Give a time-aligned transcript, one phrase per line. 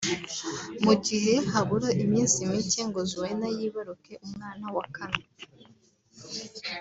[0.85, 5.25] Mu gihe habura iminsi mike ngo Zuena yibaruke umwana wa kane